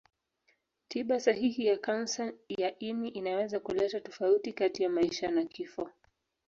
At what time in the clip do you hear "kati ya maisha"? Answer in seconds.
4.53-5.31